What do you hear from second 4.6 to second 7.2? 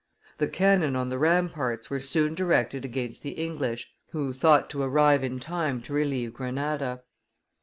to arrive in time to relieve Grenada.